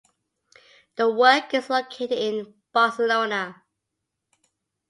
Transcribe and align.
The 0.95 1.11
work 1.11 1.53
is 1.53 1.69
located 1.69 2.13
in 2.17 2.55
Barcelona. 2.73 3.61